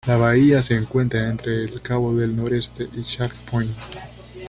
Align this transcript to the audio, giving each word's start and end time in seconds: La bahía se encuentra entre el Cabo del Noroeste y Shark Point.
La 0.07 0.17
bahía 0.17 0.63
se 0.63 0.75
encuentra 0.75 1.29
entre 1.29 1.63
el 1.65 1.79
Cabo 1.79 2.15
del 2.15 2.35
Noroeste 2.35 2.85
y 2.95 3.01
Shark 3.03 3.35
Point. 3.51 3.77